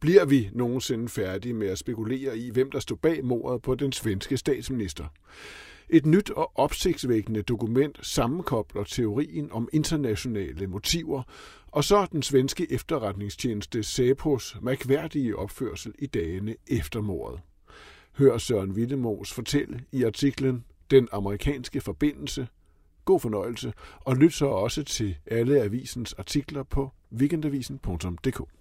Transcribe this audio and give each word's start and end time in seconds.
Bliver 0.00 0.24
vi 0.24 0.50
nogensinde 0.52 1.08
færdige 1.08 1.54
med 1.54 1.66
at 1.66 1.78
spekulere 1.78 2.38
i, 2.38 2.50
hvem 2.50 2.70
der 2.70 2.80
stod 2.80 2.96
bag 2.96 3.24
mordet 3.24 3.62
på 3.62 3.74
den 3.74 3.92
svenske 3.92 4.36
statsminister? 4.36 5.04
Et 5.88 6.06
nyt 6.06 6.30
og 6.30 6.52
opsigtsvækkende 6.54 7.42
dokument 7.42 8.06
sammenkobler 8.06 8.84
teorien 8.84 9.52
om 9.52 9.68
internationale 9.72 10.66
motiver, 10.66 11.22
og 11.66 11.84
så 11.84 12.06
den 12.12 12.22
svenske 12.22 12.72
efterretningstjeneste 12.72 13.82
SÄPOs 13.82 14.56
mærkværdige 14.62 15.36
opførsel 15.36 15.94
i 15.98 16.06
dagene 16.06 16.54
efter 16.66 17.00
mordet. 17.00 17.40
Hør 18.18 18.38
Søren 18.38 18.70
Wittemos 18.70 19.32
fortælle 19.32 19.80
i 19.92 20.04
artiklen 20.04 20.64
Den 20.90 21.08
amerikanske 21.12 21.80
forbindelse. 21.80 22.48
God 23.04 23.20
fornøjelse, 23.20 23.72
og 24.00 24.16
lyt 24.16 24.32
så 24.32 24.46
også 24.46 24.82
til 24.82 25.16
alle 25.26 25.62
avisens 25.62 26.12
artikler 26.12 26.62
på 26.62 26.90
weekendavisen.dk. 27.12 28.59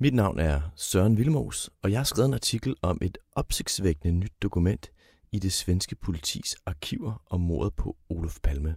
Mit 0.00 0.14
navn 0.14 0.38
er 0.38 0.60
Søren 0.76 1.16
Vilmos, 1.18 1.70
og 1.82 1.90
jeg 1.90 1.98
har 1.98 2.04
skrevet 2.04 2.28
en 2.28 2.34
artikel 2.34 2.76
om 2.82 2.98
et 3.02 3.18
opsigtsvækkende 3.32 4.14
nyt 4.18 4.32
dokument 4.42 4.90
i 5.32 5.38
det 5.38 5.52
svenske 5.52 5.94
politis 5.94 6.56
arkiver 6.66 7.22
om 7.26 7.40
mordet 7.40 7.74
på 7.74 7.96
Olof 8.08 8.38
Palme. 8.42 8.76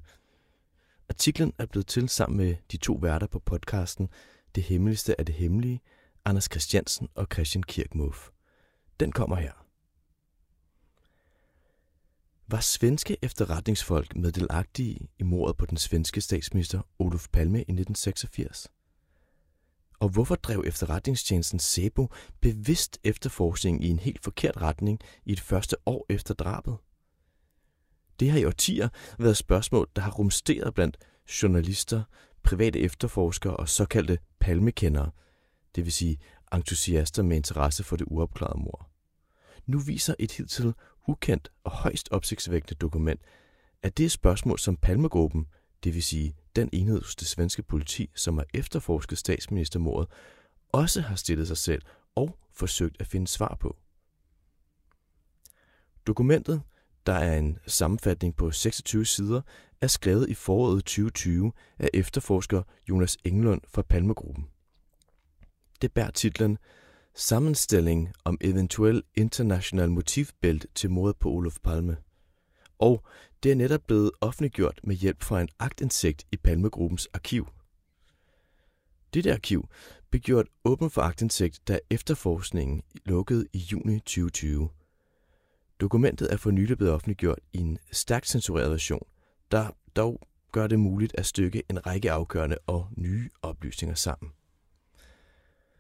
Artiklen 1.10 1.54
er 1.58 1.66
blevet 1.66 1.88
til 1.88 2.10
sammen 2.10 2.38
med 2.38 2.56
de 2.72 2.78
to 2.78 2.94
værter 2.94 3.28
på 3.28 3.40
podcasten 3.40 4.10
Det 4.56 4.64
Hemmeligste 4.64 5.20
af 5.20 5.26
det 5.26 5.36
Hemmelige, 5.36 5.82
Anders 6.26 6.50
Christiansen 6.52 7.08
og 7.16 7.28
Christian 7.34 7.64
Kirkmuff. 7.64 8.30
Den 9.00 9.12
kommer 9.12 9.36
her. 9.36 9.66
Var 12.48 12.60
svenske 12.60 13.18
efterretningsfolk 13.22 14.16
meddelagtige 14.16 15.08
i 15.20 15.24
mordet 15.24 15.58
på 15.58 15.66
den 15.66 15.78
svenske 15.78 16.22
statsminister 16.22 16.82
Olof 17.00 17.28
Palme 17.32 17.58
i 17.58 17.62
1986? 17.62 18.68
Og 20.02 20.10
hvorfor 20.10 20.36
drev 20.36 20.64
efterretningstjenesten 20.68 21.60
SEBO 21.60 22.08
bevidst 22.42 23.00
efterforskning 23.04 23.84
i 23.84 23.90
en 23.90 24.00
helt 24.00 24.24
forkert 24.24 24.62
retning 24.62 25.00
i 25.26 25.36
det 25.36 25.44
første 25.44 25.76
år 25.86 26.06
efter 26.10 26.34
drabet? 26.34 26.78
Det 28.20 28.32
har 28.32 28.40
i 28.40 28.46
årtier 28.46 28.90
været 29.20 29.38
spørgsmål, 29.38 29.88
der 29.96 30.02
har 30.02 30.12
rumsteret 30.12 30.74
blandt 30.74 30.98
journalister, 31.44 32.04
private 32.44 32.80
efterforskere 32.80 33.58
og 33.58 33.70
såkaldte 33.70 34.18
palmekendere, 34.40 35.12
det 35.76 35.86
vil 35.86 35.94
sige 35.94 36.18
entusiaster 36.54 37.24
med 37.24 37.38
interesse 37.38 37.84
for 37.84 37.96
det 37.96 38.08
uopklarede 38.08 38.60
mord. 38.60 38.90
Nu 39.66 39.80
viser 39.80 40.16
et 40.20 40.32
hidtil 40.32 40.74
ukendt 41.08 41.50
og 41.64 41.72
højst 41.72 42.10
opsigtsvækkende 42.12 42.76
dokument, 42.76 43.22
at 43.84 43.98
det 43.98 44.06
er 44.06 44.10
spørgsmål, 44.10 44.60
som 44.60 44.78
Palmegruppen, 44.78 45.46
det 45.84 45.94
vil 45.94 46.04
sige 46.04 46.36
den 46.56 46.70
enhed 46.74 47.02
hos 47.02 47.16
det 47.16 47.28
svenske 47.28 47.64
politi, 47.64 48.10
som 48.16 48.38
har 48.38 48.46
efterforsket 48.54 49.18
statsministermordet, 49.18 50.10
også 50.72 51.02
har 51.02 51.16
stillet 51.16 51.48
sig 51.48 51.58
selv 51.58 51.82
og 52.16 52.38
forsøgt 52.54 52.96
at 53.00 53.08
finde 53.08 53.28
svar 53.28 53.58
på. 53.60 53.78
Dokumentet, 56.08 56.62
der 57.06 57.14
er 57.14 57.38
en 57.38 57.58
sammenfatning 57.68 58.36
på 58.36 58.52
26 58.52 59.06
sider, 59.06 59.42
er 59.82 59.88
skrevet 59.88 60.30
i 60.30 60.34
foråret 60.34 60.84
2020 60.84 61.52
af 61.80 61.90
efterforsker 61.94 62.64
Jonas 62.90 63.18
Englund 63.24 63.62
fra 63.68 63.82
Palmegruppen. 63.82 64.48
Det 65.82 65.92
bærer 65.92 66.12
titlen 66.12 66.58
Sammenstilling 67.16 68.14
om 68.24 68.38
eventuel 68.42 69.04
international 69.16 69.92
motivbælt 69.92 70.66
til 70.76 70.90
mordet 70.90 71.18
på 71.18 71.30
Olof 71.30 71.58
Palme. 71.64 71.98
Og 72.82 73.04
det 73.44 73.52
er 73.52 73.56
netop 73.56 73.82
blevet 73.88 74.12
offentliggjort 74.22 74.80
med 74.84 74.96
hjælp 74.96 75.24
fra 75.24 75.42
en 75.42 75.50
agtindsigt 75.60 76.26
i 76.32 76.38
Palmegruppens 76.38 77.08
arkiv. 77.14 77.48
Dette 79.14 79.34
arkiv 79.34 79.70
blev 80.10 80.22
gjort 80.22 80.48
åben 80.66 80.90
for 80.90 81.02
agtindsigt, 81.02 81.68
da 81.68 81.80
efterforskningen 81.90 82.84
lukkede 83.06 83.46
i 83.54 83.58
juni 83.58 84.00
2020. 84.00 84.70
Dokumentet 85.80 86.34
er 86.34 86.38
for 86.38 86.52
nylig 86.52 86.78
blevet 86.78 86.94
offentliggjort 86.94 87.40
i 87.54 87.58
en 87.58 87.78
stærkt 87.92 88.28
censureret 88.28 88.72
version, 88.72 89.06
der 89.52 89.68
dog 89.96 90.22
gør 90.52 90.68
det 90.68 90.80
muligt 90.80 91.16
at 91.18 91.26
stykke 91.26 91.64
en 91.70 91.88
række 91.88 92.12
afgørende 92.12 92.58
og 92.68 92.88
nye 92.98 93.30
oplysninger 93.42 93.96
sammen. 93.96 94.32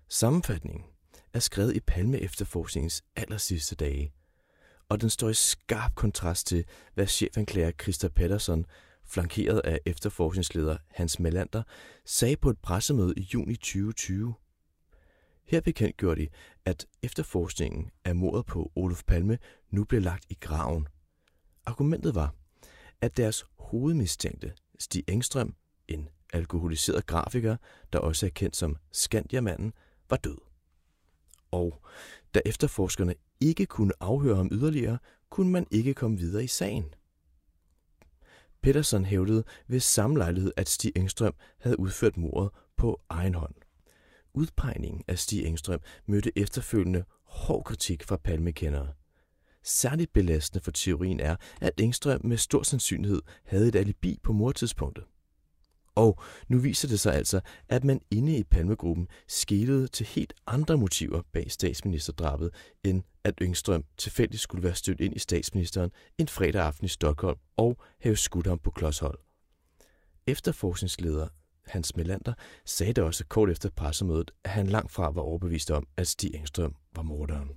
Sammenfatningen 0.07 0.83
er 1.33 1.39
skrevet 1.39 1.75
i 1.75 1.79
Palme 1.79 2.19
efterforskningens 2.19 3.03
aller 3.15 3.37
sidste 3.37 3.75
dage, 3.75 4.13
og 4.91 5.01
den 5.01 5.09
står 5.09 5.29
i 5.29 5.33
skarp 5.33 5.95
kontrast 5.95 6.47
til, 6.47 6.65
hvad 6.93 7.07
chefanklager 7.07 7.71
Christa 7.81 8.07
Pettersson, 8.07 8.65
flankeret 9.05 9.59
af 9.59 9.79
efterforskningsleder 9.85 10.77
Hans 10.89 11.19
Melander, 11.19 11.63
sagde 12.05 12.37
på 12.37 12.49
et 12.49 12.57
pressemøde 12.59 13.13
i 13.17 13.21
juni 13.33 13.55
2020. 13.55 14.33
Her 15.45 15.61
bekendtgjorde 15.61 16.21
de, 16.21 16.27
at 16.65 16.85
efterforskningen 17.03 17.91
af 18.05 18.15
mordet 18.15 18.45
på 18.45 18.71
Olof 18.75 19.03
Palme 19.07 19.37
nu 19.69 19.83
blev 19.83 20.01
lagt 20.01 20.25
i 20.29 20.37
graven. 20.39 20.87
Argumentet 21.65 22.15
var, 22.15 22.35
at 23.01 23.17
deres 23.17 23.45
hovedmistænkte, 23.59 24.53
Stig 24.79 25.03
Engstrøm, 25.07 25.55
en 25.87 26.09
alkoholiseret 26.33 27.05
grafiker, 27.05 27.57
der 27.93 27.99
også 27.99 28.25
er 28.25 28.29
kendt 28.29 28.55
som 28.55 28.77
Skandiamanden, 28.91 29.73
var 30.09 30.17
død. 30.17 30.37
Og 31.51 31.81
da 32.33 32.41
efterforskerne 32.45 33.15
ikke 33.41 33.65
kunne 33.65 33.93
afhøre 33.99 34.35
ham 34.35 34.49
yderligere, 34.51 34.97
kunne 35.29 35.51
man 35.51 35.67
ikke 35.71 35.93
komme 35.93 36.17
videre 36.17 36.43
i 36.43 36.47
sagen. 36.47 36.85
Peterson 38.61 39.05
hævdede 39.05 39.43
ved 39.67 39.79
samme 39.79 40.17
lejlighed, 40.17 40.51
at 40.57 40.69
Stig 40.69 40.91
Engstrøm 40.95 41.33
havde 41.59 41.79
udført 41.79 42.17
mordet 42.17 42.49
på 42.77 43.01
egen 43.09 43.33
hånd. 43.33 43.55
Udpegningen 44.33 45.03
af 45.07 45.19
Stig 45.19 45.45
Engstrøm 45.45 45.79
mødte 46.05 46.31
efterfølgende 46.35 47.03
hård 47.23 47.63
kritik 47.63 48.03
fra 48.03 48.17
palmekendere. 48.17 48.93
Særligt 49.63 50.13
belastende 50.13 50.63
for 50.63 50.71
teorien 50.71 51.19
er, 51.19 51.35
at 51.61 51.73
Engstrøm 51.79 52.21
med 52.23 52.37
stor 52.37 52.63
sandsynlighed 52.63 53.21
havde 53.45 53.67
et 53.67 53.75
alibi 53.75 54.19
på 54.23 54.33
mordtidspunktet. 54.33 55.03
Og 55.95 56.23
nu 56.47 56.57
viser 56.57 56.87
det 56.87 56.99
sig 56.99 57.13
altså, 57.13 57.41
at 57.69 57.83
man 57.83 58.01
inde 58.11 58.37
i 58.37 58.43
Palmegruppen 58.43 59.07
skilede 59.27 59.87
til 59.87 60.05
helt 60.05 60.33
andre 60.47 60.77
motiver 60.77 61.21
bag 61.31 61.51
statsministerdrabet, 61.51 62.53
end 62.83 63.03
at 63.23 63.33
Yngstrøm 63.41 63.85
tilfældigt 63.97 64.41
skulle 64.41 64.63
være 64.63 64.75
stødt 64.75 65.01
ind 65.01 65.15
i 65.15 65.19
statsministeren 65.19 65.91
en 66.17 66.27
fredag 66.27 66.61
aften 66.61 66.85
i 66.85 66.87
Stockholm 66.87 67.39
og 67.57 67.77
have 67.99 68.15
skudt 68.15 68.47
ham 68.47 68.59
på 68.59 68.71
klodshold. 68.71 69.19
Efterforskningsleder 70.27 71.27
Hans 71.65 71.95
Melander 71.95 72.33
sagde 72.65 72.93
det 72.93 73.03
også 73.03 73.25
kort 73.25 73.49
efter 73.49 73.69
pressemødet, 73.69 74.31
at 74.43 74.51
han 74.51 74.67
langt 74.67 74.91
fra 74.91 75.09
var 75.09 75.21
overbevist 75.21 75.71
om, 75.71 75.87
at 75.97 76.07
Stig 76.07 76.35
Engstrøm 76.35 76.75
var 76.95 77.01
morderen. 77.01 77.49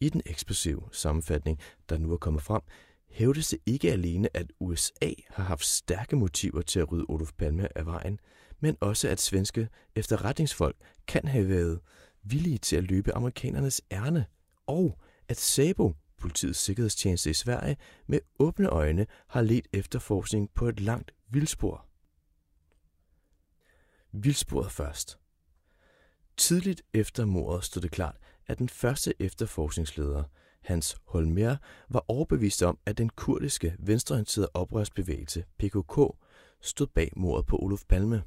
I 0.00 0.08
den 0.08 0.22
eksplosive 0.26 0.82
sammenfatning, 0.92 1.58
der 1.88 1.98
nu 1.98 2.12
er 2.12 2.16
kommet 2.16 2.42
frem, 2.42 2.62
hævdes 3.10 3.48
det 3.48 3.58
ikke 3.66 3.92
alene, 3.92 4.36
at 4.36 4.52
USA 4.60 5.12
har 5.30 5.44
haft 5.44 5.64
stærke 5.64 6.16
motiver 6.16 6.62
til 6.62 6.80
at 6.80 6.92
rydde 6.92 7.04
Olof 7.08 7.32
Palme 7.32 7.78
af 7.78 7.86
vejen, 7.86 8.20
men 8.60 8.76
også 8.80 9.08
at 9.08 9.20
svenske 9.20 9.68
efterretningsfolk 9.94 10.76
kan 11.06 11.28
have 11.28 11.48
været 11.48 11.80
villige 12.22 12.58
til 12.58 12.76
at 12.76 12.84
løbe 12.84 13.14
amerikanernes 13.14 13.82
ærne, 13.92 14.26
og 14.66 14.98
at 15.28 15.36
SABO, 15.36 15.92
politiets 16.18 16.58
sikkerhedstjeneste 16.58 17.30
i 17.30 17.34
Sverige, 17.34 17.76
med 18.06 18.20
åbne 18.38 18.68
øjne 18.68 19.06
har 19.28 19.42
let 19.42 19.68
efterforskning 19.72 20.50
på 20.54 20.68
et 20.68 20.80
langt 20.80 21.14
vildspor. 21.30 21.86
Vildsporet 24.12 24.72
først. 24.72 25.18
Tidligt 26.36 26.82
efter 26.94 27.24
mordet 27.24 27.64
stod 27.64 27.82
det 27.82 27.90
klart, 27.90 28.16
at 28.46 28.58
den 28.58 28.68
første 28.68 29.14
efterforskningsleder– 29.18 30.24
Hans 30.62 30.96
Holmer, 31.04 31.56
var 31.88 32.04
overbevist 32.08 32.62
om, 32.62 32.78
at 32.86 32.98
den 32.98 33.08
kurdiske 33.08 33.76
venstreorienterede 33.78 34.50
oprørsbevægelse 34.54 35.44
PKK 35.58 36.16
stod 36.60 36.86
bag 36.86 37.12
mordet 37.16 37.46
på 37.46 37.56
Olof 37.56 37.82
Palme. 37.88 38.22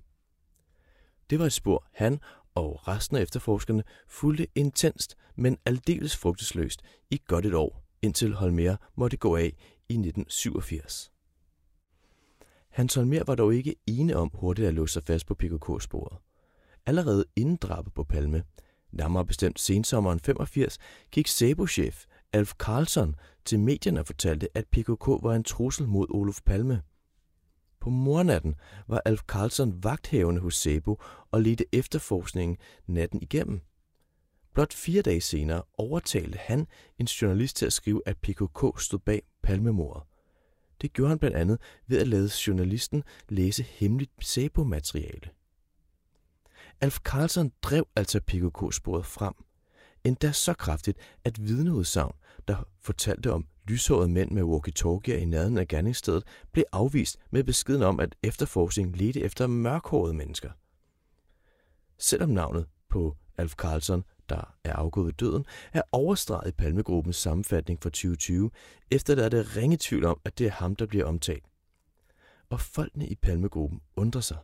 Det 1.29 1.39
var 1.39 1.45
et 1.45 1.53
spor, 1.53 1.87
han 1.93 2.19
og 2.55 2.87
resten 2.87 3.17
af 3.17 3.21
efterforskerne 3.21 3.83
fulgte 4.07 4.47
intenst, 4.55 5.17
men 5.35 5.57
aldeles 5.65 6.17
frugtesløst 6.17 6.81
i 7.09 7.21
godt 7.27 7.45
et 7.45 7.53
år, 7.53 7.83
indtil 8.01 8.33
Holmer 8.33 8.75
måtte 8.95 9.17
gå 9.17 9.35
af 9.35 9.55
i 9.89 9.93
1987. 9.93 11.11
Hans 12.69 12.95
Holmer 12.95 13.23
var 13.23 13.35
dog 13.35 13.55
ikke 13.55 13.75
ene 13.87 14.15
om 14.15 14.31
hurtigt 14.33 14.67
at 14.67 14.73
låse 14.73 14.93
sig 14.93 15.03
fast 15.03 15.25
på 15.27 15.35
PKK-sporet. 15.35 16.17
Allerede 16.85 17.25
inden 17.35 17.55
drabet 17.55 17.93
på 17.93 18.03
Palme, 18.03 18.43
nærmere 18.91 19.25
bestemt 19.25 19.59
sensommeren 19.59 20.19
85, 20.19 20.77
gik 21.11 21.27
Sabo-chef 21.27 22.05
Alf 22.33 22.51
Carlson 22.51 23.15
til 23.45 23.59
medierne 23.59 24.05
fortalte, 24.05 24.57
at 24.57 24.67
PKK 24.67 25.07
var 25.07 25.33
en 25.33 25.43
trussel 25.43 25.87
mod 25.87 26.07
Olof 26.09 26.41
Palme. 26.45 26.81
På 27.79 27.89
mornatten 27.89 28.55
var 28.87 29.01
Alf 29.05 29.21
Carlson 29.21 29.83
vagthævende 29.83 30.41
hos 30.41 30.55
Sebo 30.55 31.01
og 31.31 31.41
ledte 31.41 31.65
efterforskningen 31.71 32.57
natten 32.87 33.21
igennem. 33.21 33.61
Blot 34.53 34.73
fire 34.73 35.01
dage 35.01 35.21
senere 35.21 35.63
overtalte 35.77 36.37
han 36.37 36.67
en 36.99 37.05
journalist 37.05 37.55
til 37.55 37.65
at 37.65 37.73
skrive, 37.73 38.01
at 38.05 38.17
PKK 38.17 38.79
stod 38.79 38.99
bag 38.99 39.21
palmemordet. 39.43 40.03
Det 40.81 40.93
gjorde 40.93 41.09
han 41.09 41.19
blandt 41.19 41.37
andet 41.37 41.59
ved 41.87 41.99
at 41.99 42.07
lade 42.07 42.29
journalisten 42.47 43.03
læse 43.29 43.63
hemmeligt 43.63 44.11
Sebo-materiale. 44.21 45.29
Alf 46.81 46.97
Carlson 46.97 47.51
drev 47.61 47.87
altså 47.95 48.19
PKK-sporet 48.19 49.05
frem, 49.05 49.33
endda 50.03 50.31
så 50.31 50.53
kraftigt, 50.53 50.97
at 51.23 51.47
vidneudsagn, 51.47 52.15
der 52.47 52.67
fortalte 52.79 53.31
om 53.31 53.47
lyshårede 53.67 54.09
mænd 54.09 54.31
med 54.31 54.43
walkie-talkier 54.43 55.17
i 55.17 55.25
nærheden 55.25 55.57
af 55.57 55.67
gerningsstedet, 55.67 56.23
blev 56.51 56.63
afvist 56.71 57.17
med 57.31 57.43
beskeden 57.43 57.83
om, 57.83 57.99
at 57.99 58.15
efterforskningen 58.23 58.95
ledte 58.95 59.21
efter 59.21 59.47
mørkhårede 59.47 60.13
mennesker. 60.13 60.51
Selvom 61.97 62.29
navnet 62.29 62.65
på 62.89 63.17
Alf 63.37 63.53
Carlson, 63.53 64.03
der 64.29 64.55
er 64.63 64.73
afgået 64.73 65.05
ved 65.05 65.13
døden, 65.13 65.45
er 65.73 65.81
overstreget 65.91 66.49
i 66.49 66.51
Palmegruppens 66.51 67.15
sammenfatning 67.15 67.81
for 67.81 67.89
2020, 67.89 68.51
efter 68.91 69.15
der 69.15 69.25
er 69.25 69.29
det 69.29 69.57
ringe 69.57 69.77
tvivl 69.79 70.05
om, 70.05 70.19
at 70.25 70.37
det 70.37 70.47
er 70.47 70.51
ham, 70.51 70.75
der 70.75 70.85
bliver 70.85 71.05
omtalt. 71.05 71.45
Og 72.49 72.61
folkene 72.61 73.07
i 73.07 73.15
Palmegruppen 73.15 73.81
undrer 73.95 74.21
sig. 74.21 74.37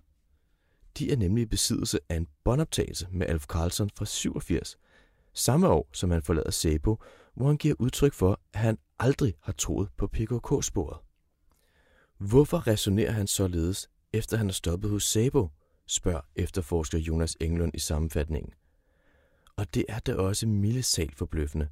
De 0.97 1.11
er 1.11 1.17
nemlig 1.17 1.41
i 1.41 1.45
besiddelse 1.45 1.99
af 2.09 2.15
en 2.15 2.27
båndoptagelse 2.43 3.07
med 3.11 3.27
Alf 3.27 3.45
Carlson 3.45 3.89
fra 3.95 4.05
87, 4.05 4.77
samme 5.37 5.67
år 5.67 5.89
som 5.93 6.11
han 6.11 6.21
forlader 6.21 6.51
Sebo, 6.51 6.97
hvor 7.33 7.47
han 7.47 7.57
giver 7.57 7.75
udtryk 7.79 8.13
for, 8.13 8.39
at 8.53 8.59
han 8.59 8.77
aldrig 8.99 9.33
har 9.41 9.53
troet 9.53 9.89
på 9.97 10.07
PKK-sporet. 10.07 10.97
Hvorfor 12.17 12.67
resonerer 12.67 13.11
han 13.11 13.27
således, 13.27 13.89
efter 14.13 14.37
han 14.37 14.47
er 14.47 14.53
stoppet 14.53 14.91
hos 14.91 15.03
Sabo, 15.03 15.47
spørger 15.87 16.21
efterforsker 16.35 16.97
Jonas 16.97 17.37
Englund 17.41 17.71
i 17.73 17.79
sammenfatningen. 17.79 18.53
Og 19.55 19.73
det 19.73 19.85
er 19.89 19.99
da 19.99 20.15
også 20.15 20.47
mildesalt 20.47 21.15
forbløffende. 21.15 21.67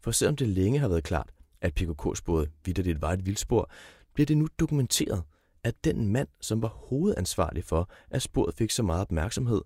For 0.00 0.10
selvom 0.10 0.36
det 0.36 0.48
længe 0.48 0.78
har 0.78 0.88
været 0.88 1.04
klart, 1.04 1.30
at 1.60 1.74
PKK-sporet 1.74 2.50
vidderligt 2.64 3.02
var 3.02 3.12
et 3.12 3.26
vildspor, 3.26 3.70
bliver 4.14 4.26
det 4.26 4.36
nu 4.36 4.48
dokumenteret, 4.58 5.22
at 5.64 5.84
den 5.84 6.08
mand, 6.08 6.28
som 6.40 6.62
var 6.62 6.68
hovedansvarlig 6.68 7.64
for, 7.64 7.90
at 8.10 8.22
sporet 8.22 8.54
fik 8.54 8.70
så 8.70 8.82
meget 8.82 9.00
opmærksomhed, 9.00 9.62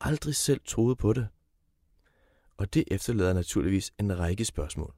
aldrig 0.00 0.34
selv 0.36 0.60
troede 0.64 0.96
på 0.96 1.12
det. 1.12 1.28
Og 2.58 2.74
det 2.74 2.84
efterlader 2.90 3.32
naturligvis 3.32 3.92
en 3.98 4.18
række 4.18 4.44
spørgsmål. 4.44 4.94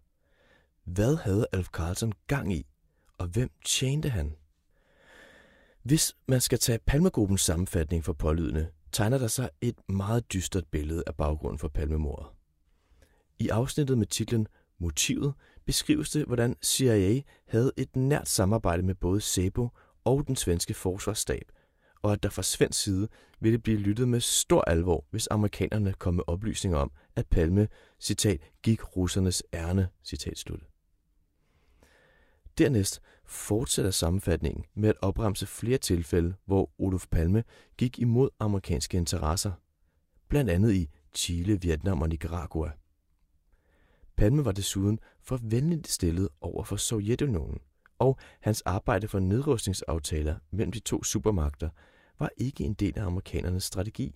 Hvad 0.84 1.16
havde 1.16 1.46
Alf 1.52 1.66
Carlson 1.66 2.12
gang 2.26 2.52
i, 2.52 2.66
og 3.18 3.26
hvem 3.26 3.50
tjente 3.64 4.08
han? 4.08 4.36
Hvis 5.82 6.16
man 6.28 6.40
skal 6.40 6.58
tage 6.58 6.78
Palmegruppens 6.86 7.40
sammenfatning 7.40 8.04
for 8.04 8.12
pålydende, 8.12 8.70
tegner 8.92 9.18
der 9.18 9.26
sig 9.26 9.50
et 9.60 9.88
meget 9.88 10.32
dystert 10.32 10.66
billede 10.70 11.02
af 11.06 11.14
baggrunden 11.14 11.58
for 11.58 11.68
palmemordet. 11.68 12.26
I 13.38 13.48
afsnittet 13.48 13.98
med 13.98 14.06
titlen 14.06 14.46
Motivet 14.78 15.34
beskrives 15.64 16.10
det, 16.10 16.26
hvordan 16.26 16.56
CIA 16.62 17.20
havde 17.48 17.72
et 17.76 17.96
nært 17.96 18.28
samarbejde 18.28 18.82
med 18.82 18.94
både 18.94 19.20
SEBO 19.20 19.68
og 20.04 20.26
den 20.26 20.36
svenske 20.36 20.74
forsvarsstab, 20.74 21.52
og 22.02 22.12
at 22.12 22.22
der 22.22 22.28
fra 22.28 22.42
svensk 22.42 22.82
side 22.82 23.08
ville 23.40 23.58
blive 23.58 23.78
lyttet 23.78 24.08
med 24.08 24.20
stor 24.20 24.60
alvor, 24.60 25.04
hvis 25.10 25.28
amerikanerne 25.30 25.92
kom 25.92 26.14
med 26.14 26.24
oplysninger 26.26 26.78
om, 26.78 26.92
at 27.16 27.26
Palme, 27.26 27.68
citat, 28.00 28.40
gik 28.62 28.96
russernes 28.96 29.42
ærne, 29.54 29.88
citat 30.04 30.38
slut. 30.38 30.60
Dernæst 32.58 33.00
fortsætter 33.24 33.90
sammenfatningen 33.90 34.64
med 34.74 34.88
at 34.88 35.02
opremse 35.02 35.46
flere 35.46 35.78
tilfælde, 35.78 36.34
hvor 36.44 36.70
Olof 36.78 37.06
Palme 37.10 37.44
gik 37.76 37.98
imod 37.98 38.28
amerikanske 38.38 38.96
interesser, 38.96 39.52
blandt 40.28 40.50
andet 40.50 40.72
i 40.72 40.90
Chile, 41.14 41.60
Vietnam 41.60 42.02
og 42.02 42.08
Nicaragua. 42.08 42.70
Palme 44.16 44.44
var 44.44 44.52
desuden 44.52 45.00
for 45.22 45.40
venligt 45.42 45.88
stillet 45.88 46.28
over 46.40 46.64
for 46.64 46.76
Sovjetunionen, 46.76 47.58
og 48.00 48.18
hans 48.40 48.60
arbejde 48.60 49.08
for 49.08 49.18
nedrustningsaftaler 49.18 50.36
mellem 50.50 50.72
de 50.72 50.80
to 50.80 51.04
supermagter 51.04 51.68
var 52.18 52.30
ikke 52.36 52.64
en 52.64 52.74
del 52.74 52.98
af 52.98 53.04
amerikanernes 53.04 53.64
strategi. 53.64 54.14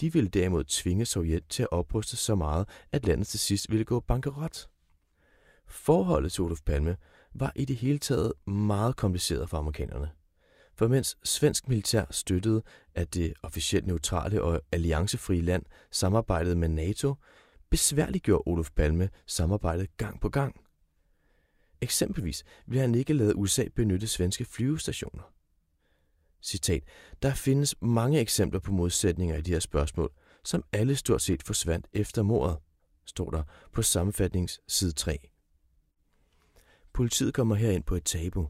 De 0.00 0.12
ville 0.12 0.28
derimod 0.28 0.64
tvinge 0.64 1.06
Sovjet 1.06 1.44
til 1.48 1.62
at 1.62 1.72
opruste 1.72 2.16
så 2.16 2.34
meget, 2.34 2.68
at 2.92 3.06
landet 3.06 3.26
til 3.26 3.38
sidst 3.38 3.70
ville 3.70 3.84
gå 3.84 4.00
bankerot. 4.00 4.68
Forholdet 5.66 6.32
til 6.32 6.44
Olof 6.44 6.60
Palme 6.66 6.96
var 7.34 7.52
i 7.56 7.64
det 7.64 7.76
hele 7.76 7.98
taget 7.98 8.32
meget 8.46 8.96
kompliceret 8.96 9.48
for 9.48 9.58
amerikanerne. 9.58 10.10
For 10.74 10.88
mens 10.88 11.18
svensk 11.24 11.68
militær 11.68 12.04
støttede, 12.10 12.62
at 12.94 13.14
det 13.14 13.34
officielt 13.42 13.86
neutrale 13.86 14.42
og 14.42 14.60
alliancefrie 14.72 15.40
land 15.40 15.62
samarbejdede 15.90 16.56
med 16.56 16.68
NATO, 16.68 17.14
besværliggjorde 17.70 18.42
Olof 18.46 18.70
Palme 18.76 19.08
samarbejdet 19.26 19.96
gang 19.96 20.20
på 20.20 20.28
gang. 20.28 20.60
Eksempelvis 21.80 22.44
ville 22.66 22.80
han 22.80 22.94
ikke 22.94 23.12
lade 23.12 23.36
USA 23.36 23.64
benytte 23.76 24.06
svenske 24.06 24.44
flyvestationer. 24.44 25.22
Citat, 26.42 26.84
der 27.22 27.34
findes 27.34 27.74
mange 27.80 28.20
eksempler 28.20 28.60
på 28.60 28.72
modsætninger 28.72 29.36
i 29.36 29.40
de 29.40 29.50
her 29.50 29.60
spørgsmål, 29.60 30.12
som 30.44 30.64
alle 30.72 30.96
stort 30.96 31.22
set 31.22 31.42
forsvandt 31.42 31.86
efter 31.92 32.22
mordet, 32.22 32.58
står 33.06 33.30
der 33.30 33.42
på 33.72 33.82
sammenfatnings 33.82 34.60
side 34.68 34.92
3. 34.92 35.30
Politiet 36.92 37.34
kommer 37.34 37.54
her 37.54 37.70
ind 37.70 37.84
på 37.84 37.94
et 37.94 38.04
tabu. 38.04 38.48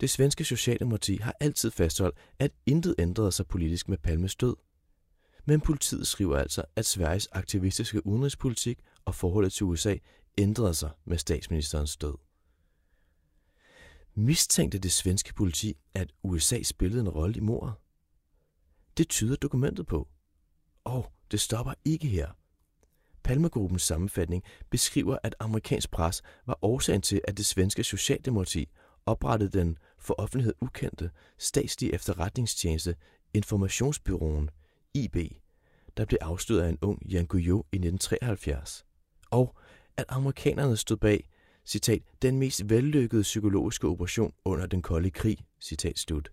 Det 0.00 0.10
svenske 0.10 0.44
Socialdemokrati 0.44 1.16
har 1.16 1.36
altid 1.40 1.70
fastholdt, 1.70 2.18
at 2.38 2.52
intet 2.66 2.94
ændrede 2.98 3.32
sig 3.32 3.46
politisk 3.46 3.88
med 3.88 3.98
Palmes 3.98 4.36
død. 4.36 4.56
Men 5.44 5.60
politiet 5.60 6.06
skriver 6.06 6.38
altså, 6.38 6.64
at 6.76 6.86
Sveriges 6.86 7.28
aktivistiske 7.32 8.06
udenrigspolitik 8.06 8.78
og 9.04 9.14
forholdet 9.14 9.52
til 9.52 9.66
USA 9.66 9.96
ændrede 10.38 10.74
sig 10.74 10.90
med 11.04 11.18
statsministerens 11.18 11.96
død. 11.96 12.14
Mistænkte 14.14 14.78
det 14.78 14.92
svenske 14.92 15.34
politi, 15.34 15.76
at 15.94 16.12
USA 16.22 16.62
spillede 16.62 17.00
en 17.00 17.08
rolle 17.08 17.36
i 17.36 17.40
mordet? 17.40 17.74
Det 18.96 19.08
tyder 19.08 19.36
dokumentet 19.36 19.86
på. 19.86 20.08
Og 20.84 21.12
det 21.30 21.40
stopper 21.40 21.74
ikke 21.84 22.08
her. 22.08 22.28
Palmegruppens 23.22 23.82
sammenfatning 23.82 24.44
beskriver, 24.70 25.18
at 25.22 25.34
amerikansk 25.40 25.90
pres 25.90 26.22
var 26.46 26.58
årsagen 26.62 27.02
til, 27.02 27.20
at 27.24 27.36
det 27.36 27.46
svenske 27.46 27.84
Socialdemokrati 27.84 28.68
oprettede 29.06 29.58
den 29.58 29.78
for 29.98 30.14
offentlighed 30.18 30.54
ukendte 30.60 31.10
statslige 31.38 31.94
efterretningstjeneste 31.94 32.96
Informationsbyråen 33.34 34.50
IB, 34.94 35.16
der 35.96 36.04
blev 36.04 36.18
afstødt 36.20 36.62
af 36.62 36.68
en 36.68 36.78
ung 36.82 37.06
Jan 37.06 37.26
Guillou 37.26 37.58
i 37.58 37.76
1973, 37.76 38.84
og 39.30 39.56
at 39.96 40.04
amerikanerne 40.08 40.76
stod 40.76 40.96
bag 40.96 41.29
citat, 41.64 42.02
den 42.22 42.38
mest 42.38 42.70
vellykkede 42.70 43.22
psykologiske 43.22 43.86
operation 43.86 44.32
under 44.44 44.66
den 44.66 44.82
kolde 44.82 45.10
krig, 45.10 45.38
citat 45.60 45.98
slut. 45.98 46.32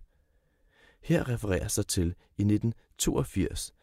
Her 1.02 1.28
refererer 1.28 1.68
sig 1.68 1.86
til 1.86 2.06
i 2.38 2.42
1982, 2.42 3.74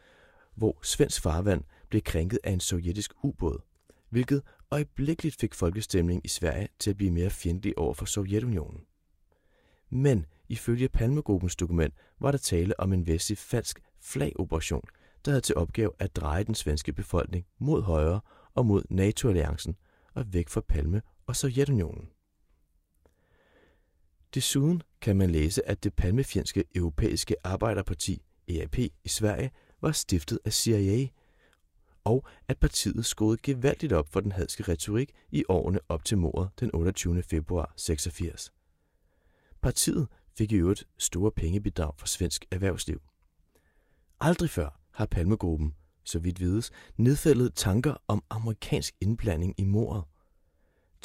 hvor 0.54 0.78
svensk 0.82 1.22
farvand 1.22 1.64
blev 1.88 2.02
krænket 2.02 2.38
af 2.44 2.50
en 2.50 2.60
sovjetisk 2.60 3.12
ubåd, 3.22 3.58
hvilket 4.10 4.42
øjeblikkeligt 4.70 5.36
fik 5.36 5.54
folkestemningen 5.54 6.20
i 6.24 6.28
Sverige 6.28 6.68
til 6.78 6.90
at 6.90 6.96
blive 6.96 7.10
mere 7.10 7.30
fjendtlig 7.30 7.78
over 7.78 7.94
for 7.94 8.04
Sovjetunionen. 8.04 8.80
Men 9.90 10.26
ifølge 10.48 10.88
Palmegruppens 10.88 11.56
dokument 11.56 11.94
var 12.20 12.30
der 12.30 12.38
tale 12.38 12.80
om 12.80 12.92
en 12.92 13.06
vestlig 13.06 13.38
falsk 13.38 13.80
flagoperation, 14.00 14.82
der 15.24 15.30
havde 15.30 15.40
til 15.40 15.56
opgave 15.56 15.92
at 15.98 16.16
dreje 16.16 16.44
den 16.44 16.54
svenske 16.54 16.92
befolkning 16.92 17.46
mod 17.58 17.82
højre 17.82 18.20
og 18.54 18.66
mod 18.66 18.82
NATO-alliancen 18.90 19.76
og 20.14 20.32
væk 20.32 20.48
fra 20.48 20.60
Palme 20.60 21.02
og 21.26 21.36
Sovjetunionen. 21.36 22.08
Desuden 24.34 24.82
kan 25.00 25.16
man 25.16 25.30
læse, 25.30 25.68
at 25.68 25.84
det 25.84 25.94
palmefjendske 25.94 26.64
europæiske 26.74 27.36
arbejderparti 27.44 28.22
EAP 28.48 28.78
i 28.78 29.08
Sverige 29.08 29.50
var 29.80 29.92
stiftet 29.92 30.38
af 30.44 30.52
CIA, 30.52 31.06
og 32.04 32.26
at 32.48 32.58
partiet 32.58 33.06
skåede 33.06 33.38
gevaldigt 33.42 33.92
op 33.92 34.08
for 34.12 34.20
den 34.20 34.32
hadske 34.32 34.62
retorik 34.62 35.12
i 35.30 35.44
årene 35.48 35.80
op 35.88 36.04
til 36.04 36.18
mordet 36.18 36.50
den 36.60 36.70
28. 36.74 37.22
februar 37.22 37.72
86. 37.76 38.52
Partiet 39.60 40.08
fik 40.38 40.52
i 40.52 40.56
øvrigt 40.56 40.88
store 40.98 41.30
pengebidrag 41.30 41.92
fra 41.98 42.06
svensk 42.06 42.44
erhvervsliv. 42.50 43.02
Aldrig 44.20 44.50
før 44.50 44.80
har 44.90 45.06
Palmegruppen, 45.06 45.74
så 46.04 46.18
vidt 46.18 46.40
vides, 46.40 46.70
nedfældet 46.96 47.54
tanker 47.54 47.94
om 48.08 48.24
amerikansk 48.30 48.94
indblanding 49.00 49.54
i 49.58 49.64
mordet. 49.64 50.04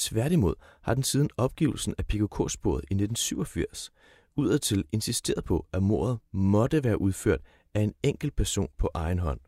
Tværtimod 0.01 0.55
har 0.81 0.93
den 0.93 1.03
siden 1.03 1.29
opgivelsen 1.37 1.95
af 1.97 2.05
PKK-sporet 2.05 2.81
i 2.81 2.93
1987 2.93 3.91
udadtil 4.35 4.85
insisteret 4.91 5.43
på, 5.43 5.65
at 5.73 5.83
mordet 5.83 6.19
måtte 6.31 6.83
være 6.83 7.01
udført 7.01 7.41
af 7.73 7.81
en 7.81 7.93
enkelt 8.03 8.35
person 8.35 8.67
på 8.77 8.89
egen 8.93 9.19
hånd. 9.19 9.39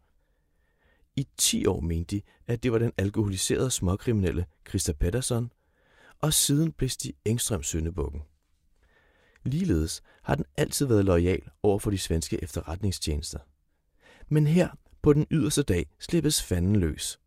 I 1.16 1.28
10 1.38 1.66
år 1.66 1.82
mente 1.82 2.16
de, 2.16 2.22
at 2.48 2.64
det 2.64 2.72
var 2.72 2.78
den 2.78 2.92
alkoholiserede 2.98 3.72
småkriminelle 3.72 4.46
Christa 4.70 4.94
Pettersson, 4.94 5.52
og 6.22 6.34
siden 6.34 6.72
blev 6.72 6.90
de 6.90 7.14
Engstrøm 7.26 7.64
søndebukken. 7.64 8.22
Ligeledes 9.44 10.02
har 10.24 10.36
den 10.36 10.46
altid 10.58 10.86
været 10.86 11.06
lojal 11.06 11.42
over 11.64 11.80
for 11.80 11.92
de 11.92 11.98
svenske 11.98 12.44
efterretningstjenester. 12.44 13.40
Men 14.30 14.48
her, 14.48 14.70
på 15.02 15.14
den 15.14 15.28
yderste 15.32 15.64
dag, 15.64 15.86
slippes 16.00 16.44
fanden 16.44 16.76
løs. 16.76 17.20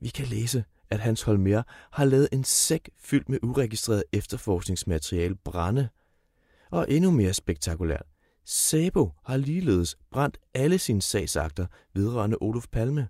Vi 0.00 0.08
kan 0.08 0.26
læse, 0.26 0.64
at 0.92 1.00
Hans 1.00 1.22
Holmer 1.22 1.62
har 1.92 2.04
lavet 2.04 2.28
en 2.32 2.44
sæk 2.44 2.90
fyldt 2.98 3.28
med 3.28 3.38
uregistreret 3.42 4.04
efterforskningsmateriale 4.12 5.34
brænde. 5.34 5.88
Og 6.70 6.86
endnu 6.88 7.10
mere 7.10 7.32
spektakulært, 7.32 8.06
Sabo 8.44 9.10
har 9.24 9.36
ligeledes 9.36 9.96
brændt 10.10 10.38
alle 10.54 10.78
sine 10.78 11.02
sagsakter 11.02 11.66
vedrørende 11.94 12.36
Olof 12.40 12.66
Palme. 12.72 13.08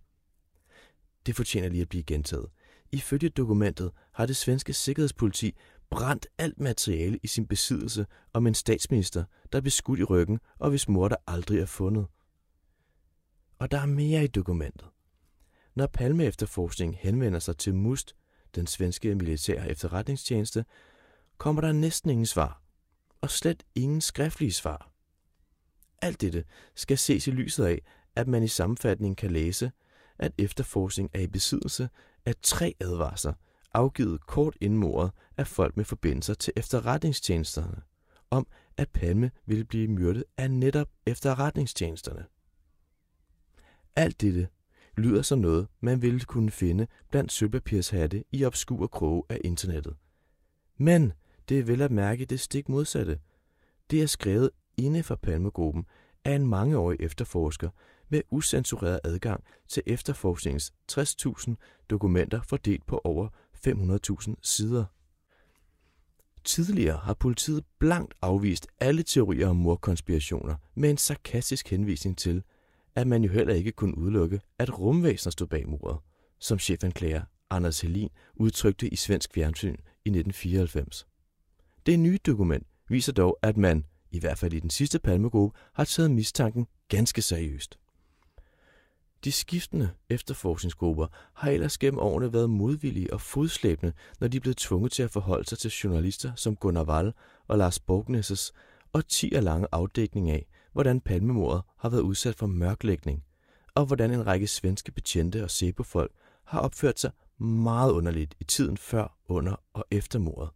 Det 1.26 1.36
fortjener 1.36 1.68
lige 1.68 1.82
at 1.82 1.88
blive 1.88 2.02
gentaget. 2.02 2.46
Ifølge 2.92 3.28
dokumentet 3.28 3.90
har 4.12 4.26
det 4.26 4.36
svenske 4.36 4.72
sikkerhedspoliti 4.72 5.56
brændt 5.90 6.26
alt 6.38 6.60
materiale 6.60 7.18
i 7.22 7.26
sin 7.26 7.46
besiddelse 7.46 8.06
om 8.32 8.46
en 8.46 8.54
statsminister, 8.54 9.24
der 9.52 9.60
blev 9.60 9.70
skudt 9.70 10.00
i 10.00 10.04
ryggen 10.04 10.38
og 10.58 10.70
hvis 10.70 10.88
mor 10.88 11.08
der 11.08 11.16
aldrig 11.26 11.58
er 11.58 11.66
fundet. 11.66 12.06
Og 13.58 13.70
der 13.70 13.78
er 13.78 13.86
mere 13.86 14.24
i 14.24 14.26
dokumentet. 14.26 14.88
Når 15.74 15.86
palmeefterforskning 15.86 16.96
henvender 17.00 17.38
sig 17.38 17.56
til 17.56 17.74
MUST, 17.74 18.16
den 18.54 18.66
svenske 18.66 19.14
militære 19.14 19.70
efterretningstjeneste, 19.70 20.64
kommer 21.38 21.62
der 21.62 21.72
næsten 21.72 22.10
ingen 22.10 22.26
svar, 22.26 22.62
og 23.20 23.30
slet 23.30 23.62
ingen 23.74 24.00
skriftlige 24.00 24.52
svar. 24.52 24.92
Alt 26.02 26.20
dette 26.20 26.44
skal 26.74 26.98
ses 26.98 27.26
i 27.26 27.30
lyset 27.30 27.64
af, 27.64 27.82
at 28.16 28.28
man 28.28 28.42
i 28.42 28.48
sammenfatningen 28.48 29.16
kan 29.16 29.30
læse, 29.30 29.72
at 30.18 30.32
efterforskning 30.38 31.10
er 31.12 31.20
i 31.20 31.26
besiddelse 31.26 31.88
af 32.26 32.34
tre 32.42 32.74
advarsler, 32.80 33.32
afgivet 33.74 34.26
kort 34.26 34.56
inden 34.60 34.78
mordet 34.78 35.12
af 35.36 35.46
folk 35.46 35.76
med 35.76 35.84
forbindelser 35.84 36.34
til 36.34 36.52
efterretningstjenesterne, 36.56 37.82
om 38.30 38.46
at 38.76 38.90
Palme 38.90 39.30
ville 39.46 39.64
blive 39.64 39.88
myrdet 39.88 40.24
af 40.36 40.50
netop 40.50 40.88
efterretningstjenesterne. 41.06 42.24
Alt 43.96 44.20
dette 44.20 44.48
lyder 44.96 45.22
som 45.22 45.38
noget, 45.38 45.68
man 45.80 46.02
ville 46.02 46.20
kunne 46.20 46.50
finde 46.50 46.86
blandt 47.10 47.32
sølvpapirshatte 47.32 48.24
i 48.32 48.44
obskur 48.44 48.86
kroge 48.86 49.22
af 49.28 49.38
internettet. 49.44 49.96
Men 50.78 51.12
det 51.48 51.58
er 51.58 51.62
vel 51.64 51.82
at 51.82 51.90
mærke 51.90 52.24
det 52.24 52.40
stik 52.40 52.68
modsatte. 52.68 53.18
Det 53.90 54.02
er 54.02 54.06
skrevet 54.06 54.50
inde 54.76 55.02
for 55.02 55.14
Palmegruppen 55.14 55.86
af 56.24 56.32
en 56.32 56.46
mangeårig 56.46 56.96
efterforsker 57.00 57.70
med 58.08 58.22
usensureret 58.30 59.00
adgang 59.04 59.44
til 59.68 59.82
efterforskningens 59.86 60.72
60.000 60.92 61.54
dokumenter 61.90 62.42
fordelt 62.42 62.86
på 62.86 63.00
over 63.04 63.28
500.000 63.66 64.34
sider. 64.42 64.84
Tidligere 66.44 66.98
har 66.98 67.14
politiet 67.14 67.64
blankt 67.78 68.14
afvist 68.22 68.66
alle 68.80 69.02
teorier 69.02 69.48
om 69.48 69.56
morkonspirationer 69.56 70.56
med 70.74 70.90
en 70.90 70.96
sarkastisk 70.96 71.70
henvisning 71.70 72.18
til, 72.18 72.42
at 72.96 73.06
man 73.06 73.24
jo 73.24 73.32
heller 73.32 73.54
ikke 73.54 73.72
kunne 73.72 73.98
udelukke, 73.98 74.40
at 74.58 74.78
rumvæsener 74.78 75.30
stod 75.30 75.46
bag 75.46 75.68
mordet, 75.68 75.98
som 76.38 76.58
chefanklager 76.58 77.22
Anders 77.50 77.80
Helin 77.80 78.10
udtrykte 78.34 78.88
i 78.88 78.96
svensk 78.96 79.34
fjernsyn 79.34 79.76
i 80.04 80.08
1994. 80.08 81.06
Det 81.86 81.98
nye 81.98 82.18
dokument 82.26 82.66
viser 82.88 83.12
dog, 83.12 83.38
at 83.42 83.56
man, 83.56 83.84
i 84.10 84.18
hvert 84.18 84.38
fald 84.38 84.52
i 84.52 84.60
den 84.60 84.70
sidste 84.70 84.98
palmegruppe, 84.98 85.58
har 85.72 85.84
taget 85.84 86.10
mistanken 86.10 86.66
ganske 86.88 87.22
seriøst. 87.22 87.78
De 89.24 89.32
skiftende 89.32 89.90
efterforskningsgrupper 90.10 91.06
har 91.34 91.50
ellers 91.50 91.78
gennem 91.78 91.98
årene 91.98 92.32
været 92.32 92.50
modvillige 92.50 93.12
og 93.12 93.20
fodslæbende, 93.20 93.92
når 94.20 94.28
de 94.28 94.36
er 94.36 94.40
blevet 94.40 94.56
tvunget 94.56 94.92
til 94.92 95.02
at 95.02 95.10
forholde 95.10 95.48
sig 95.48 95.58
til 95.58 95.70
journalister 95.70 96.32
som 96.36 96.56
Gunnar 96.56 96.84
Wall 96.84 97.12
og 97.48 97.58
Lars 97.58 97.80
Borgnesses 97.80 98.52
og 98.92 99.08
10 99.08 99.28
lange 99.28 99.66
afdækning 99.72 100.30
af, 100.30 100.46
hvordan 100.72 101.00
palmemordet 101.00 101.62
har 101.78 101.88
været 101.88 102.00
udsat 102.00 102.34
for 102.34 102.46
mørklægning, 102.46 103.24
og 103.74 103.86
hvordan 103.86 104.10
en 104.10 104.26
række 104.26 104.46
svenske 104.46 104.92
betjente 104.92 105.44
og 105.44 105.50
sebofolk 105.50 106.12
har 106.44 106.60
opført 106.60 107.00
sig 107.00 107.10
meget 107.38 107.92
underligt 107.92 108.34
i 108.40 108.44
tiden 108.44 108.76
før, 108.76 109.16
under 109.28 109.62
og 109.72 109.84
efter 109.90 110.18
mordet. 110.18 110.50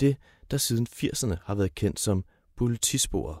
Det, 0.00 0.16
der 0.50 0.56
siden 0.56 0.86
80'erne 0.90 1.36
har 1.44 1.54
været 1.54 1.74
kendt 1.74 2.00
som 2.00 2.24
politisporet. 2.56 3.38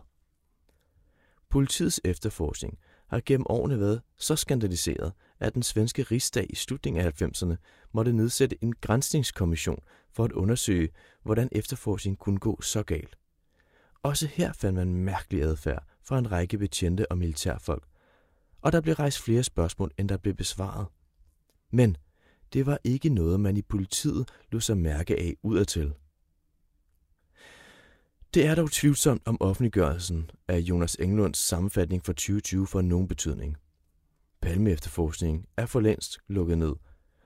Politiets 1.50 2.00
efterforskning 2.04 2.78
har 3.06 3.22
gennem 3.26 3.46
årene 3.48 3.80
været 3.80 4.02
så 4.16 4.36
skandaliseret, 4.36 5.12
at 5.38 5.54
den 5.54 5.62
svenske 5.62 6.02
rigsdag 6.02 6.46
i 6.50 6.54
slutningen 6.54 7.06
af 7.06 7.22
90'erne 7.22 7.54
måtte 7.92 8.12
nedsætte 8.12 8.64
en 8.64 8.72
grænsningskommission 8.72 9.82
for 10.12 10.24
at 10.24 10.32
undersøge, 10.32 10.88
hvordan 11.22 11.48
efterforskningen 11.52 12.16
kunne 12.16 12.38
gå 12.38 12.60
så 12.62 12.82
galt. 12.82 13.18
Også 14.02 14.26
her 14.26 14.52
fandt 14.52 14.76
man 14.76 14.94
mærkelig 14.94 15.42
adfærd 15.42 15.89
fra 16.02 16.18
en 16.18 16.32
række 16.32 16.58
betjente 16.58 17.12
og 17.12 17.18
militærfolk, 17.18 17.84
og 18.60 18.72
der 18.72 18.80
blev 18.80 18.94
rejst 18.94 19.22
flere 19.22 19.42
spørgsmål, 19.42 19.90
end 19.98 20.08
der 20.08 20.16
blev 20.16 20.34
besvaret. 20.34 20.86
Men 21.72 21.96
det 22.52 22.66
var 22.66 22.78
ikke 22.84 23.08
noget, 23.08 23.40
man 23.40 23.56
i 23.56 23.62
politiet 23.62 24.28
lod 24.52 24.60
sig 24.60 24.78
mærke 24.78 25.18
af 25.18 25.36
udadtil. 25.42 25.92
Det 28.34 28.46
er 28.46 28.54
dog 28.54 28.70
tvivlsomt 28.70 29.22
om 29.24 29.36
offentliggørelsen 29.40 30.30
af 30.48 30.58
Jonas 30.58 30.96
Englunds 31.00 31.38
sammenfatning 31.38 32.04
for 32.04 32.12
2020 32.12 32.66
for 32.66 32.80
nogen 32.80 33.08
betydning. 33.08 33.56
Palme 34.42 34.70
efterforskningen 34.70 35.46
er 35.56 35.66
for 35.66 35.80
længst 35.80 36.18
lukket 36.28 36.58
ned, 36.58 36.72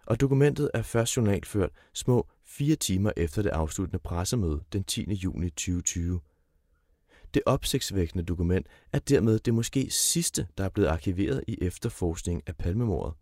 og 0.06 0.20
dokumentet 0.20 0.70
er 0.74 0.82
først 0.82 1.16
journalført 1.16 1.70
små 1.94 2.28
fire 2.44 2.76
timer 2.76 3.12
efter 3.16 3.42
det 3.42 3.50
afsluttende 3.50 3.98
pressemøde 3.98 4.60
den 4.72 4.84
10. 4.84 5.12
juni 5.12 5.50
2020. 5.50 6.20
Det 7.34 7.42
opsigtsvækkende 7.46 8.24
dokument 8.24 8.66
er 8.92 8.98
dermed 8.98 9.38
det 9.38 9.54
måske 9.54 9.90
sidste, 9.90 10.46
der 10.58 10.64
er 10.64 10.68
blevet 10.68 10.88
arkiveret 10.88 11.44
i 11.48 11.58
efterforskning 11.60 12.42
af 12.46 12.56
palmemordet, 12.56 13.14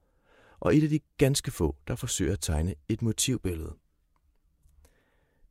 og 0.61 0.77
et 0.77 0.83
af 0.83 0.89
de 0.89 1.01
ganske 1.19 1.51
få, 1.51 1.77
der 1.89 1.95
forsøger 1.95 2.33
at 2.33 2.41
tegne 2.41 2.75
et 2.89 3.03
motivbillede. 3.03 3.75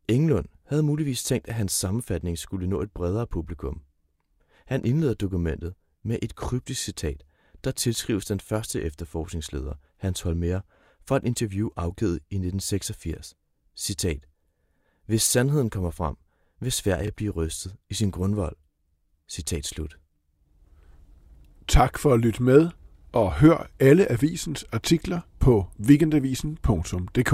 Englund 0.08 0.46
havde 0.64 0.84
muligvis 0.84 1.24
tænkt, 1.24 1.48
at 1.48 1.54
hans 1.54 1.72
sammenfatning 1.72 2.38
skulle 2.38 2.68
nå 2.68 2.82
et 2.82 2.92
bredere 2.92 3.28
publikum. 3.28 3.82
Han 4.66 4.86
indleder 4.86 5.14
dokumentet 5.14 5.74
med 6.04 6.20
et 6.22 6.36
kryptisk 6.36 6.84
citat, 6.84 7.24
der 7.64 7.72
tilskrives 7.72 8.26
den 8.26 8.40
første 8.40 8.82
efterforskningsleder, 8.82 9.74
Hans 9.98 10.22
Holmer, 10.22 10.62
for 11.08 11.16
et 11.16 11.26
interview 11.26 11.70
afgivet 11.76 12.16
i 12.16 12.36
1986. 12.36 13.36
Citat. 13.76 14.28
Hvis 15.06 15.22
sandheden 15.22 15.70
kommer 15.70 15.92
frem, 15.92 16.16
vil 16.62 16.72
Sverige 16.72 17.12
blive 17.12 17.32
rystet 17.32 17.76
i 17.90 17.94
sin 17.94 18.12
grundvold. 18.12 18.56
Citat 19.30 19.66
slut. 19.66 19.98
Tak 21.68 22.00
for 22.00 22.14
at 22.14 22.20
lytte 22.20 22.44
med, 22.44 22.70
og 23.12 23.34
hør 23.34 23.70
alle 23.80 24.12
avisens 24.12 24.66
artikler 24.72 25.20
på 25.40 25.68
weekendavisen.dk. 25.80 27.34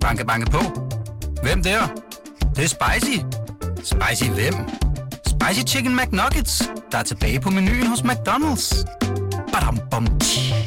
Banke, 0.00 0.24
banke 0.24 0.50
på. 0.50 0.58
Hvem 1.42 1.62
der? 1.62 1.86
Det, 2.40 2.56
det 2.56 2.64
er 2.64 2.68
spicy. 2.68 3.18
Spicy 3.76 4.30
hvem? 4.30 4.54
Spicy 5.26 5.74
Chicken 5.74 5.96
McNuggets, 5.96 6.62
der 6.92 6.98
er 6.98 7.02
tilbage 7.02 7.40
på 7.40 7.50
menuen 7.50 7.86
hos 7.86 8.00
McDonald's. 8.00 8.84
Badum, 9.52 9.78
bom, 9.90 10.18
tji. 10.18 10.59